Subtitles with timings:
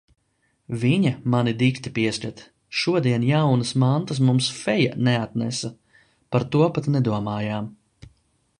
[0.83, 2.47] Viņa mani dikti pieskata.
[2.83, 5.71] Šodien jaunas mantas mums feja neatnesa.
[6.37, 7.71] Par to pat nedomājām.